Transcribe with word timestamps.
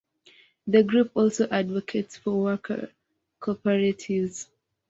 The 0.65 0.81
group 0.81 1.11
also 1.13 1.47
advocates 1.47 2.17
for 2.17 2.31
worker 2.41 2.91
cooperatives. 3.39 4.47